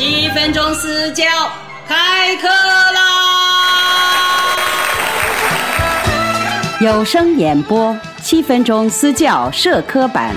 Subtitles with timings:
[0.00, 1.26] 七分钟私教
[1.86, 2.96] 开课啦！
[6.80, 10.34] 有声演播七分钟私教社科版，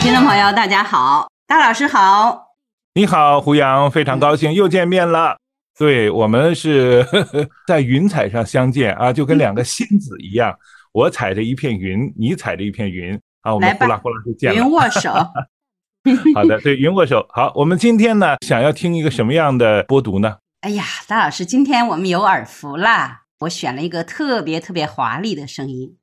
[0.00, 2.48] 听众朋友大家好，大老师好，
[2.92, 5.38] 你好，胡杨，非常高兴又见面了。
[5.78, 10.54] 对我们是呵 呵在云彩上相见啊，就跟两个仙子一样，
[10.92, 14.56] 我踩着一片云，你踩着一片云啊，我们来吧呼啦呼啦就见了。
[14.58, 15.10] 云握手。
[16.34, 17.26] 好的，对，云握手。
[17.30, 20.38] 好，我们今天呢，想要听一个什么样的播读呢？
[20.60, 23.22] 哎呀，大老师，今天我们有耳福啦！
[23.40, 25.96] 我选了一个特别特别华丽的声音，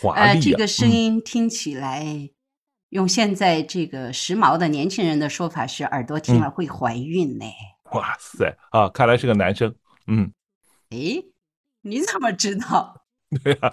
[0.00, 2.30] 华丽、啊呃，这个声嗯音听起来，
[2.88, 7.44] 用现在这个时髦的年轻人的说法是，耳朵听嗯了会怀孕呢。
[7.92, 9.72] 哇塞啊，看来是个男生。
[10.08, 10.32] 嗯，
[10.90, 11.24] 诶，
[11.82, 13.01] 你怎么知道？
[13.42, 13.72] 对啊，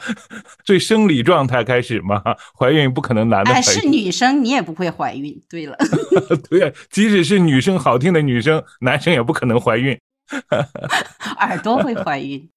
[0.63, 2.22] 最生理状态开始嘛，
[2.58, 3.81] 怀孕不可能男的哎，怀孕。
[3.81, 5.41] 是女生，你也不会怀孕。
[5.50, 5.77] 对了，
[6.50, 10.00] 对啊，即使是女生好听的女生，男生也不可能怀孕。
[11.39, 12.50] 耳朵会怀孕。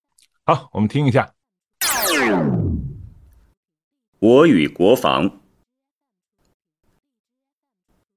[0.45, 1.33] 好，我们听一下。
[4.19, 5.41] 我与国防。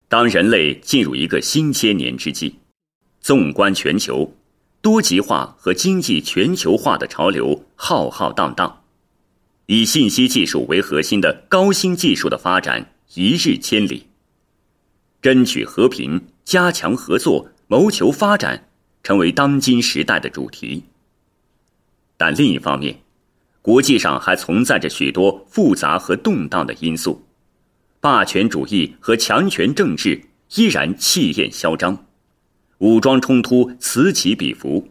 [0.07, 2.59] 当人类进入一个新千年之际，
[3.19, 4.31] 纵观全球，
[4.81, 8.83] 多极化和经济全球化的潮流浩浩荡荡，
[9.67, 14.07] 以信息技术为核心的高新技术的发展一日千里。
[15.21, 18.67] 争取和平、加强合作、谋求发展，
[19.01, 20.83] 成为当今时代的主题。
[22.15, 22.99] 但另一方面，
[23.63, 27.25] 国际上还存在着许多复杂和动荡的因素，
[27.99, 30.21] 霸权主义和强权政治
[30.53, 32.05] 依然气焰嚣张，
[32.77, 34.87] 武装冲突此起彼伏，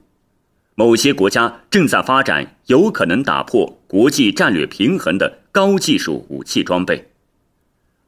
[0.75, 7.09] 某些国家正在发展有可能打破国际战略平衡的高技术武器装备，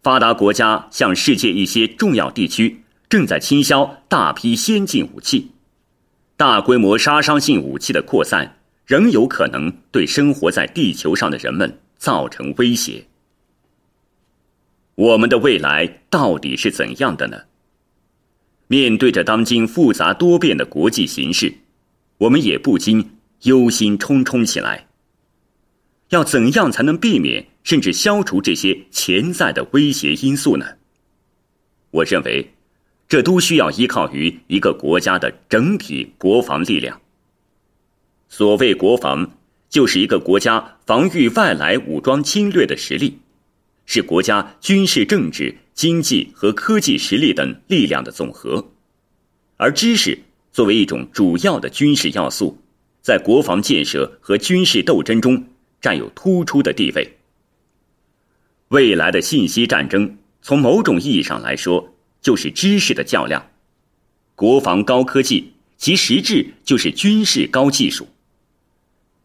[0.02, 5.52] 发达国家向世界一些重要地区正在倾销大批先进武器，
[6.36, 8.52] 大规模杀伤性武器的扩散。
[8.86, 13.04] 仍有可能对生活在地球上的人们造成威胁。
[14.94, 17.36] 我们的未来到底是怎样的呢？
[18.68, 21.52] 面对着当今复杂多变的国际形势，
[22.18, 23.10] 我们也不禁
[23.42, 24.86] 忧心忡忡起来。
[26.10, 30.64] 要怎样才能避免甚至消除这些潜在的威胁因素呢？
[31.90, 32.52] 我认为，
[33.08, 37.00] 这都需要依靠于一个国家的整体国防力量。
[38.28, 39.32] 所谓国防，
[39.68, 43.18] 就是一个国家防御外来武装侵略的实力，
[43.84, 48.72] 是国家军事、政治、经济和科技实力等力量的总和。
[49.56, 50.18] 而知识
[50.56, 52.56] 作为一种主要的军事要素，
[53.02, 55.48] 在国防建设和军事斗争中
[55.82, 57.18] 占有突出的地位。
[58.68, 63.50] 未来的信息战争，从某种意义上来说，就是知识的较量。
[64.34, 68.08] 国防高科技，其实质就是军事高技术。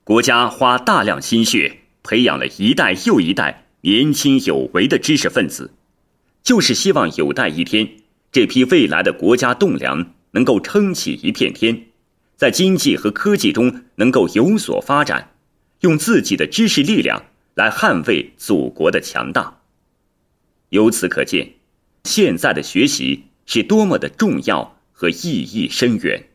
[0.03, 5.71] 国家花大量心血培养了一代又一代年轻有为的知识分子，
[6.43, 7.89] 就是希望有待一天，
[8.33, 11.87] 这批未来的国家栋梁能够撑起一片天，
[12.35, 15.35] 在经济和科技中能够有所发展，
[15.81, 19.59] 用自己的知识力量来捍卫祖国的强大。
[20.69, 21.55] 由此可见，
[22.05, 26.29] 现在的学习是多么的重要和意义深远。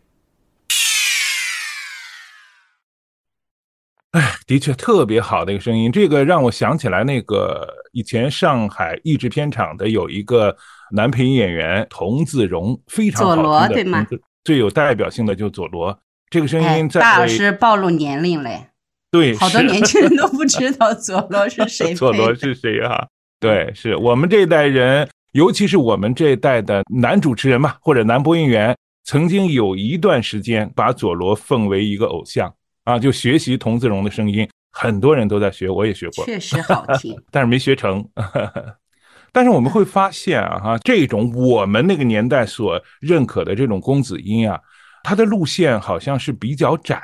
[4.11, 10.57] 哎，的确特别好的一个声音，这个让我想起来那个以前上海译制片厂的有一个
[10.93, 14.07] 男配音演员童自荣，非常好听的佐罗对吗？
[14.45, 15.99] 最有代表性的就是佐罗，
[16.31, 18.69] 这个声哎音，在大老师暴露年龄嘞，
[19.11, 22.33] 对好多年轻人都不知道佐罗是谁 佐罗。
[22.33, 23.05] 是谁啊？
[23.41, 32.55] 对，是我们这一代人，尤其是我们这一代的男主持人嘛，或者男播音员，曾经有一段时间把佐罗奉为一个偶像
[32.87, 37.21] 啊，就学习童自荣的声音，很多人都在学，我也学过，确实好 听。
[37.33, 38.09] 但是没学成。
[39.33, 44.59] 但是我们会发现啊，哈，这种我们那个年代所认可的这种公子音啊，
[45.03, 47.03] 它的路线好像是比较窄。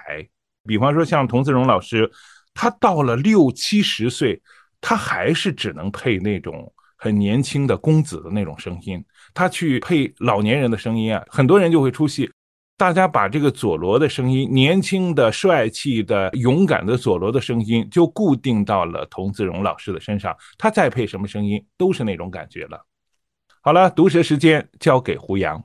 [0.65, 2.09] 比方说像童自荣老师，
[2.55, 4.41] 他到了六七十岁，
[4.81, 9.05] 他还是只能配那种很年轻的公子的那种声音。
[9.35, 12.31] 他去配老年人的声音啊，很多人就会出戏。
[12.77, 20.37] 大家把这个佐罗的声音，年轻的、帅气的、勇敢的佐罗的声音，就固定到了童自荣老师的身上。
[20.59, 22.87] 他再配什么声音，都是那种感觉了。
[23.61, 25.65] 好了，毒舌时间交给胡杨。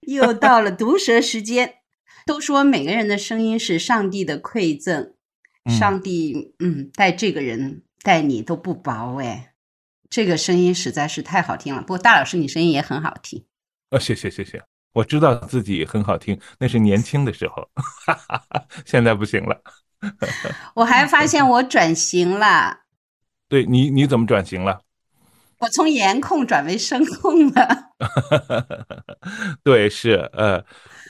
[0.00, 1.74] 又到了毒舌时间。
[2.26, 5.14] 都说每个人的声音是上帝的馈赠，
[5.64, 9.54] 嗯上帝嗯待这个人待你都不薄哎，
[10.10, 11.80] 这个声音实在是太好听了。
[11.80, 13.46] 不过大老师你声音也很好听。
[13.88, 14.62] 啊，谢谢谢谢。
[14.98, 17.68] 我知道自己很好听，那是年轻的时候，
[18.84, 19.60] 现在不行了。
[20.74, 22.80] 我还发现我转型了，
[23.48, 24.80] 对你，你怎么转型了？
[25.58, 27.90] 我从颜控转为声控了。
[29.64, 30.64] 对，是呃，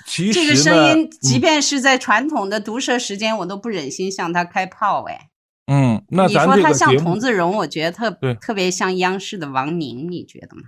[0.07, 5.05] 其实这个声音，即嗯便是在传统的毒舌时间，我都不忍心向他开炮。
[5.05, 5.29] 哎，
[5.67, 10.63] 嗯，那你说他像童自荣，我觉得特特别像央视的王宁，你觉得吗？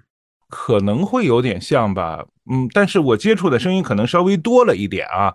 [0.51, 5.35] 可能会有点像吧，嗯，但是我接触的声音可能稍微多了一点啊。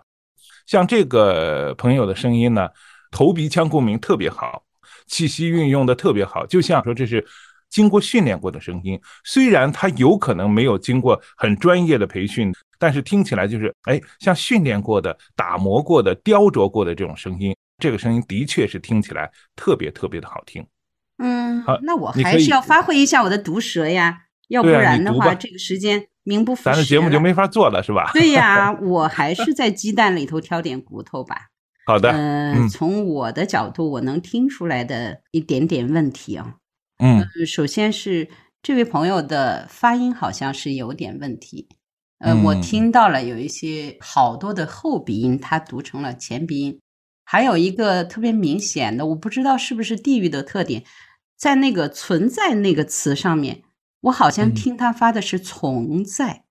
[0.66, 2.68] 像这个朋友的声音呢，
[3.10, 4.62] 头鼻腔共鸣特别好，
[5.06, 7.24] 气息运用的特别好，就像说这是
[7.70, 9.00] 经过训练过的声音。
[9.24, 17.56] 虽然他有可能没有经过很专业的培训，但是听起来就是哎，像训练过的、打磨过的、雕琢过的这种声音。
[17.78, 20.66] 这个声音的确是听起来特别特别的好听。
[21.18, 28.10] 嗯好，那我还是要发挥一下我的毒舌呀，要不然的话，这个时间名不副咱的节目就没法做了，是吧？
[28.12, 31.48] 对呀， 我还是在鸡蛋里头挑点骨头吧。
[31.86, 36.54] 好的，呃，嗯从我的角度，我能听出来的一点点问题啊、
[36.98, 38.28] 嗯呃首先是
[38.62, 41.68] 这位朋友的发音好像是有点问题。
[42.18, 46.80] 呃，我嗯听到了有一些好多的后鼻音，他读成了前鼻音，
[47.24, 50.82] 还有一个特别明显的，我不知道是不是地域的特点，
[51.36, 53.62] 在那个“存在”那个词上面，
[54.06, 56.44] 我好像嗯听他发的是“从在”。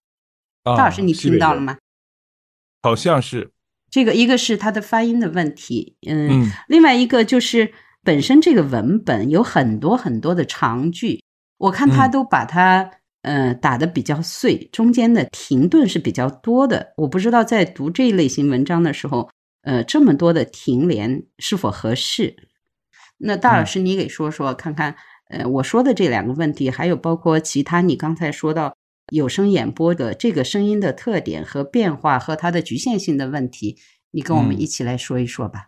[0.63, 1.77] 啊大老师，你听到了吗？
[2.81, 3.51] 好像是，
[3.89, 7.71] 这个一个是他的发音的问题，嗯，嗯另外一个就是
[8.03, 11.23] 本身这个文本有很多很多的长句，
[11.57, 12.89] 我看他嗯都把它、
[13.21, 16.93] 呃打的比较碎，中间的停顿是比较多的。
[16.97, 19.29] 我不知道在读这一类型文章的时候，
[19.61, 22.35] 呃，这么多的停连是否合适？
[23.17, 24.95] 那大老嗯师，你给说说看看，
[25.29, 28.75] 呃，我说的这两个问题，还有包括其他你刚才说到
[29.11, 33.77] 有声演播的这个声音的特点和变化和它的局限性的问题，
[34.11, 35.67] 你跟我们嗯一起来说一说吧。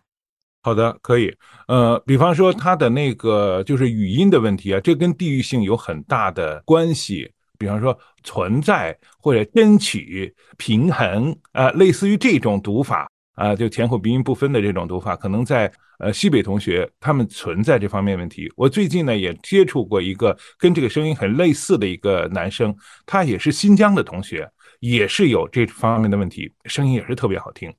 [0.62, 1.34] 好的，可以。
[1.66, 7.32] 呃，比方说它的那个就是语音的问题啊，这跟地域性有很大的关系。
[7.58, 13.07] 比方说存在或者争取平衡啊、类似于这种读法
[13.38, 18.52] 啊、就前后鼻音不分的这种读法，可能在呃西北同学他们存在这方面问题。
[18.56, 22.74] 我最近呢也接触过一个跟这个声音很类似的一个男生，
[23.06, 24.50] 他也是新疆的同学，
[24.80, 27.72] 也是有这方面的问题，声音也是特别好听。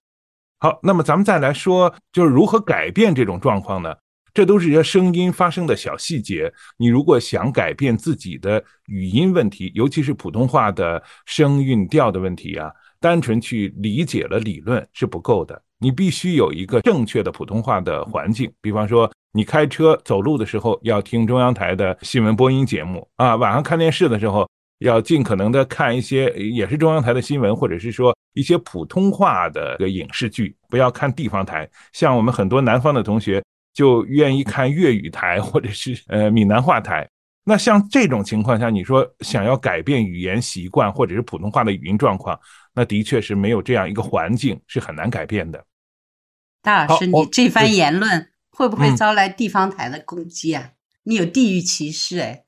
[0.59, 3.93] 好，那么咱们再来说，就是如何改变这种状况呢？
[4.31, 6.53] 这都是一些声音发生的小细节。
[6.77, 15.61] 你如果想改变自己的语音问题，尤其是普通话的声韵调的问题啊，单纯去理解了理论是不够的。
[15.79, 18.51] 你必须有一个正确的普通话的环境。
[18.61, 24.49] 比方说，你开车走路的时候要听中央台的新闻播音节目啊，晚上看电视的时候
[24.79, 31.69] 要尽可能的看一些也是中央台的新闻，或者是说一些普通话的影视剧，不要看地方台。
[31.93, 33.41] 像我们很多南方的同学
[33.73, 37.07] 就愿意看粤语台或者是呃闽南话台。
[37.49, 42.39] 那像这种情况下，你说想要改变语言习惯或者是普通话的语音状况，
[42.75, 45.65] 那的确是没有这样一个环境是很难改变的。
[46.61, 50.73] 大老师，你这番言论会不会嗯招来地方台的攻击啊？
[51.05, 52.43] 你有地域歧视哎？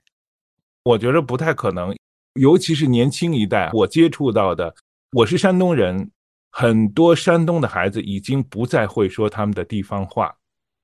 [0.83, 1.95] 我觉得不太可能，
[2.36, 4.75] 尤其是年轻一代，我接触到的，
[5.14, 6.11] 我是山东人，
[6.52, 10.35] 很多山东的孩子已经不再会说他们的地方话，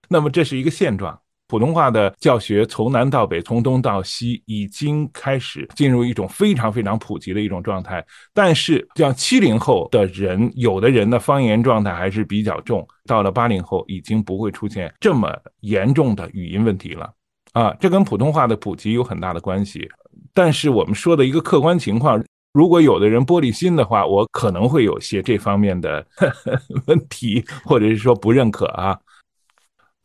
[0.10, 1.22] 那么这是一个现状。
[1.48, 8.06] 普通话的教学从南到北，从东到西，已经开始进入一种非常非常普及的一种状态。
[8.34, 17.10] 但是，像七零后的人，有的人的方言状态还是比较重，到了八零后，已经不会出现这么严重的语音问题了。
[17.54, 19.90] 啊，这跟普通话的普及有很大的关系。
[20.34, 22.22] 但是我们说的一个客观情况，
[22.54, 29.00] 如果有的人玻璃心的话，我可能会有些这方面的呵 呵问题，或者是说不认可啊。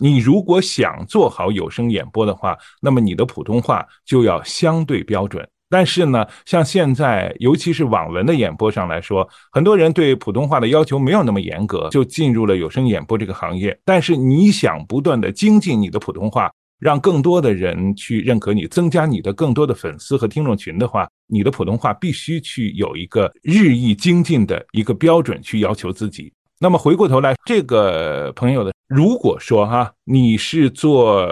[0.03, 5.49] 你如果想做好有声演播的话，那么你的普通话就要相对标准。
[5.71, 13.79] 但是呢，像现在，尤其是网文的演播上来说，很多人对普通话的要求没有那么严格，就进入了有声演播这个行业。
[13.85, 26.33] 但是你想不断的精进你的普通话，让更多的人去认可你，增加你的更多的粉丝和听众群的话，你的普通话必须去有一个日益精进的一个标准去要求自己。
[26.63, 31.29] 那么回过头来，这个朋友的，如果说哈，你是做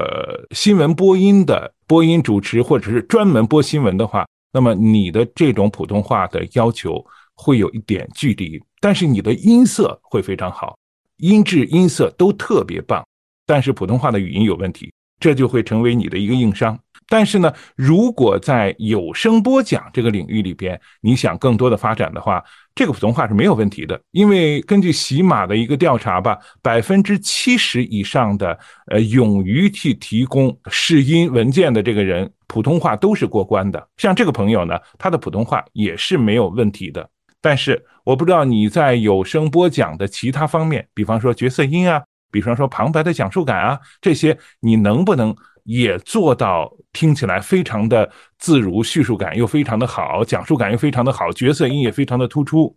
[0.51, 7.01] 新闻播音的播音主持，或者是专门播新闻的话，那么你的这种普通话的要求
[7.37, 10.77] 会有一点距离，但是你的音色会非常好，
[11.19, 13.07] 音质音色都特别棒，
[13.47, 16.77] 但是普通话的语音有问题，这就会成为你的一个硬伤。
[17.11, 22.41] 但是呢，如果在有声播讲这个领域里边，你想更多的发展的话，
[22.73, 24.01] 这个普通话是没有问题的。
[24.13, 33.85] 因为根据喜马的一个调查吧，百分之七十以上的呃勇于去提供试音文件的这个人，普通话都是过关的。
[33.97, 37.11] 像这个朋友呢，他的普通话也是没有问题的。
[37.41, 42.01] 但是我不知道你在有声播讲的其他方面，比方说角色音啊，
[42.31, 45.35] 比方说旁白的讲述感啊，这些你能不能？
[45.71, 52.77] 也做到听起来非常的自如，叙述感又非常的好，讲述感又非常的好，角色音也非常的突出，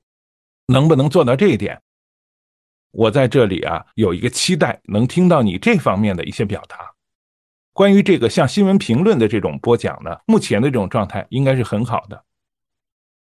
[0.68, 1.82] 能不能做到这一点？
[2.92, 6.94] 我在这里啊有一个期待，能听到你这方面的一些表达。
[7.74, 12.24] 关于这个像新闻评论的这种播讲呢，目前的这种状态应该是很好的。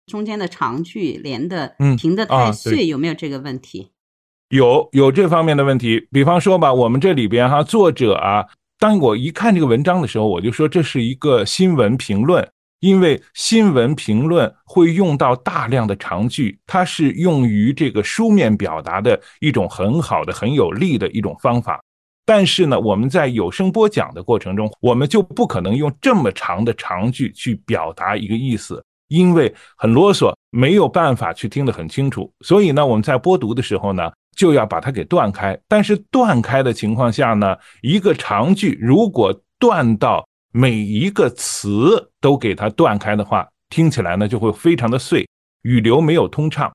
[0.07, 3.93] 中间的长句连的嗯停的太碎，有没有这个问题？
[4.49, 8.49] 有有这方面的问题，比方说吧，我们这里边哈，作者啊，
[8.81, 12.49] 当我一看这个文章的时候，我就说这是一个新闻评论，
[12.81, 21.79] 因为新闻评论会用到大量的长句，它是用于这个书面表达的一种很好的、很有力的一种方法。
[22.25, 32.33] 但是呢，我们在有声播讲的过程中，我们就不可能用这么长的长句去表达一个意思，因为很啰嗦，没有办法去听得很清楚。
[32.41, 35.59] 所以呢，我们在播读的时候呢，就要把它给断开。
[35.69, 45.29] 但是断开的情况下呢，一个长句如果断到每一个词都给它断开的话，听起来呢就会非常的碎，
[45.63, 46.73] 语流没有通畅。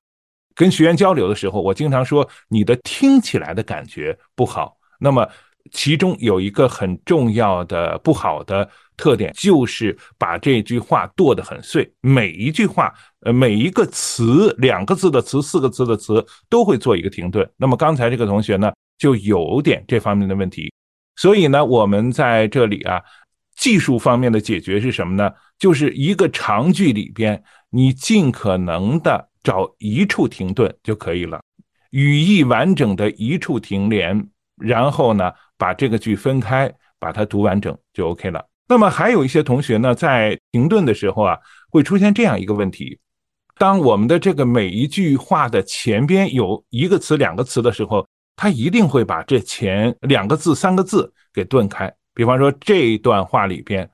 [0.54, 4.76] 跟学员交流的时候，我经常说你的听起来的感觉不好。
[4.98, 5.28] 那么
[5.76, 8.66] 其中有一个很重要的不好的
[8.96, 12.90] 特点，就是把这句话剁得很碎，每一句话，
[13.20, 17.46] 呃，每一个词，两个字的词，四个字的词，都会做一个停顿。
[17.58, 20.72] 那么刚才这个同学呢，就有点这方面的问题。
[21.16, 23.02] 所以呢，我们在这里啊，
[23.54, 25.30] 技术方面的解决是什么呢？
[25.58, 31.38] 就是一个长句里边，你尽可能的找一处停顿就可以了，
[31.90, 34.26] 语义完整的一处停连。
[34.58, 38.44] 然后呢，把这个句分开，把它读完整就 OK 了。
[38.68, 41.38] 那么还有一些同学呢，在停顿的时候啊，
[41.70, 42.98] 会出现这样一个问题：
[43.58, 51.92] 当我们的这个每一句话的前边有一个词、两个词的时候，他一定会把这前两个字、三个字给顿开。
[52.12, 53.88] 比方说这一段话里边，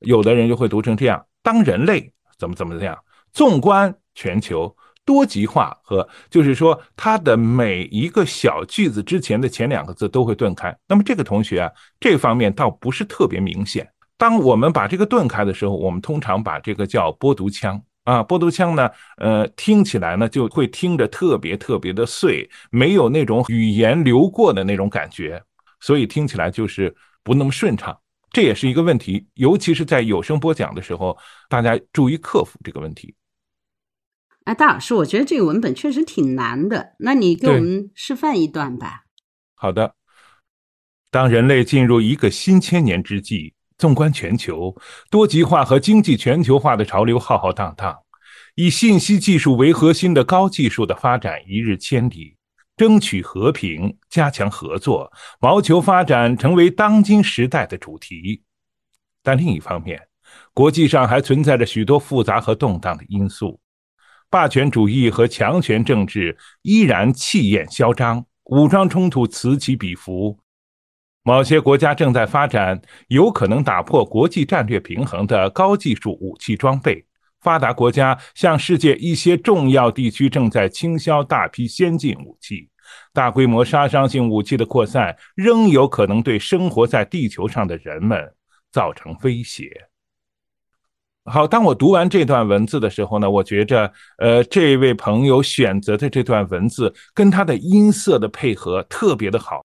[0.00, 2.98] 有的人就会读成这样：当人类怎么怎么怎么样，
[3.32, 4.76] 纵观全球。
[5.04, 10.76] 多极化和就是说，它的每一个小句子之前的前两个字都会断开。
[10.86, 13.88] 那么这个同学啊，这方面倒不是特别明显。
[14.16, 25.42] 当我们把这个断开的时候，我们通常把这个叫播读腔啊，播读腔呢，呃，听起来呢就会听着特别特别的碎，没有那种语言流过的那种感觉，
[25.80, 26.94] 所以听起来就是
[27.24, 27.98] 不那么顺畅。
[28.30, 31.18] 这也是一个问题，尤其是在有声播讲的时候，
[31.48, 33.12] 大家注意克服这个问题。
[34.44, 39.04] 哎，大老师，我觉得这个文本确实挺难的，那你给我们示范一段吧。
[39.54, 39.94] 好的，
[41.10, 44.76] 当人类进入一个新千年之际，纵观全球，
[45.08, 47.96] 多极化和经济全球化的潮流浩浩荡荡，
[48.56, 52.36] 以信息技术为核心的高技术的发展一日千里，
[52.76, 58.42] 争取和平，加强合作，谋求发展成为当今时代的主题。
[59.22, 60.00] 但另一方面，
[60.52, 63.60] 国际上还存在着许多复杂和动荡的因素。
[64.32, 70.38] 霸权主义和强权政治依然气焰嚣张，武装冲突此起彼伏。
[71.22, 77.04] 某些国家正在发展有可能打破国际战略平衡的高技术武器装备。
[77.42, 82.70] 发达国家向世界一些重要地区正在倾销大批先进武器。
[83.12, 88.32] 大规模杀伤性武器的扩散仍有可能对生活在地球上的人们
[88.70, 89.91] 造成威胁。
[91.24, 99.64] 好，当我读完这段文字的时候呢，我觉着，呃，这位朋友选择的这段文字跟他的音色的配合特别的好。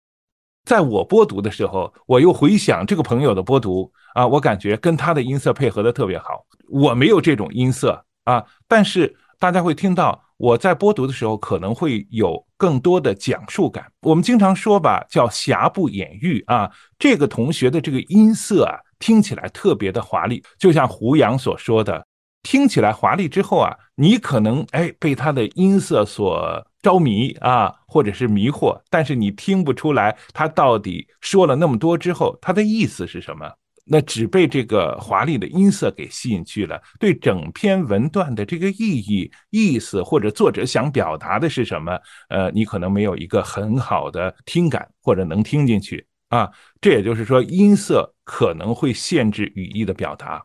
[0.66, 6.44] 在我播读的时候，我又回想这个朋友的播读啊，我感觉跟他的音色配合的特别好。
[6.70, 13.86] 我没有这种音色啊，但是大家会听到我在播读的时候可能会有更多的讲述感。
[14.04, 16.72] 我们经常说吧，叫瑕不掩瑜啊。
[16.98, 18.80] 这个同学的这个音色啊。
[19.00, 22.08] 听起来特别的华丽，就像胡杨所说的，
[22.42, 33.52] 听起来华丽之后啊，你可能哎被他的音色所着迷啊，或者是迷惑，但是你听不出来他到底说了那么多之后他的意思是什么，
[33.86, 42.00] 那只被这个华丽的音色给吸引去了，对整篇文段的这个意义、意思或者作者想表达的是什么，
[42.30, 46.06] 呃，你可能没有一个很好的听感或者能听进去。
[46.30, 46.50] 啊。
[46.80, 50.44] 这也就是说，音色可能会限制语义的表达。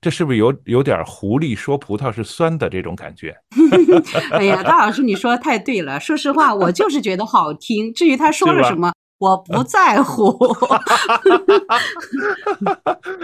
[0.00, 3.36] 这是不是有有点狐狸说葡萄是酸的这种感觉？
[4.32, 6.00] 哎呀，大老师，你说的太对了。
[6.00, 7.94] 说实话，我就是觉得好听。
[7.94, 10.36] 至于他说了什么，我不在乎。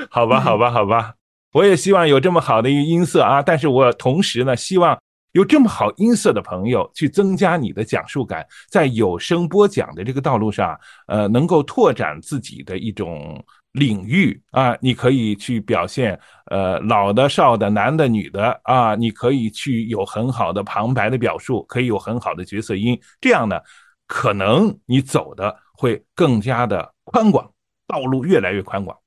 [0.08, 1.12] 好吧，好吧，好吧。
[1.52, 4.96] 我也希望有这么好的一个音色啊，但是我同时呢，希望
[5.32, 10.78] 有这么好音色的朋友去增加你的讲述感，在有声播讲的这个道路上，
[11.08, 13.44] 呃，能够拓展自己的一种。
[13.72, 23.60] 领域啊，你可以去表现，呃，老的、少的、男的、女的啊，你可以去有很好的旁白的表述，可以有很好的角色音，这样呢，
[24.08, 27.48] 可能你走的会更加的宽广，
[27.86, 28.98] 道路越来越宽广。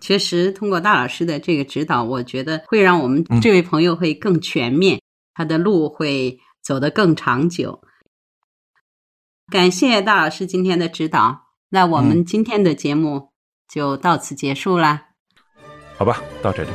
[0.00, 5.00] 其实，通过大老师的这个指导，我觉得会让我们这位朋友会更全面，
[5.32, 7.80] 他的路会走得更长久。
[9.50, 13.32] 感谢大老师今天的指导，那我们今天的节目。
[13.68, 15.08] 就到此结束啦，
[15.98, 16.70] 好吧，到这里。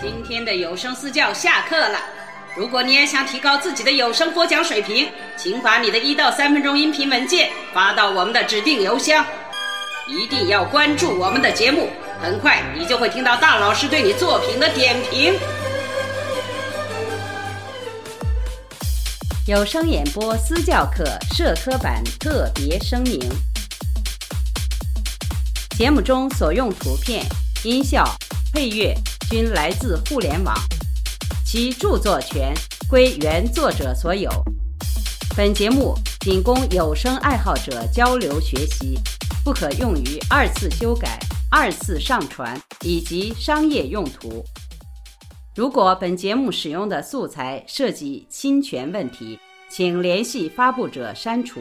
[0.00, 2.15] 今天的有声私教下课了。
[2.56, 9.22] 如果你也想提高自己的有声播讲水平，请把你的一到三分钟音频文件发到我们的指定邮箱。
[10.08, 11.90] 一定要关注我们的节目，
[12.22, 15.34] 很快你就会听到大老师对你作品的点评。
[19.46, 23.20] 有声演播私教课社科版特别声明。
[25.76, 27.22] 节目中所用图片、
[27.64, 28.02] 音效、
[28.54, 28.94] 配乐
[29.28, 30.56] 均来自互联网，
[31.48, 32.52] 其著作权
[32.90, 34.28] 归原作者所有。
[35.36, 38.98] 本节目仅供有声爱好者交流学习，
[39.44, 41.16] 不可用于二次修改、
[41.48, 44.44] 二次上传以及商业用途。
[45.54, 49.38] 如果本节目使用的素材涉及侵权问题，
[49.70, 51.60] 请联系发布者删除。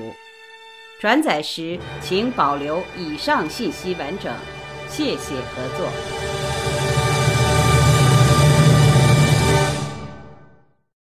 [0.99, 4.33] 转载时，请保留以上信息完整。
[4.89, 6.34] 谢谢合作。